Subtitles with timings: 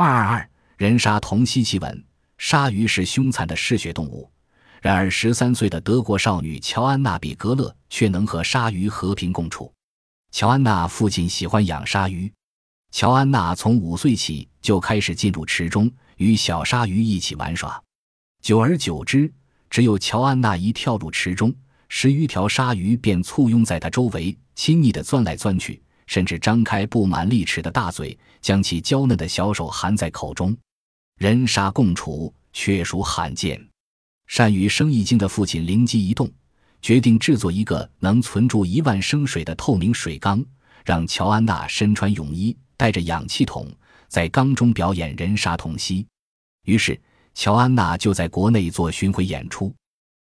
[0.00, 2.04] 二二二，人鲨同栖奇闻，
[2.36, 4.30] 鲨鱼是凶残的嗜血动物。
[4.80, 9.74] 然而，十三岁的德国少女乔安娜·比格勒却能和鲨鱼和平共处。
[10.30, 12.32] 乔安娜父亲喜欢养鲨鱼，
[12.92, 17.82] 乔安娜从五岁起就开始进入池中与小鲨鱼一起玩耍。
[18.40, 19.28] 久而久之，
[19.68, 21.52] 只有乔安娜一跳入池中，
[21.88, 30.56] 十余条鲨鱼便簇拥在她周围，亲昵地钻来钻去，甚至张开布满利齿的大嘴，将其娇嫩的小手含在口中。
[31.18, 33.64] 人鲨共处，确属罕见。
[34.26, 36.28] 善于生意经的父亲灵机一动，
[36.82, 40.44] 决定制作一个能存住一万升水的透明水缸，
[40.84, 43.70] 让乔安娜身穿泳衣，带着氧气筒，
[44.08, 46.06] 在缸中表演人鲨同吸。
[46.64, 46.98] 于是，
[47.34, 49.74] 乔安娜就在国内做巡回演出。